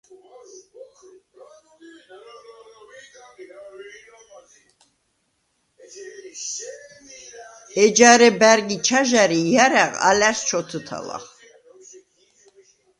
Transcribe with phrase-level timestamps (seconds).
[7.83, 11.25] ეჯარე ბა̈რგ ი ჩაჟა̈რ ი ჲარა̈ღ ალა̈რს ჩოთჷთალახ.